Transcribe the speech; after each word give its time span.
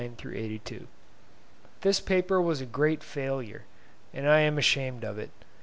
This 1.81 1.99
paper 1.99 2.41
was 2.41 2.59
a 2.59 2.65
great 2.65 3.03
failure, 3.03 3.65
and 4.11 4.27
I 4.27 4.39
am 4.39 4.57
ashamed 4.57 5.03
of 5.03 5.19
it. 5.19 5.29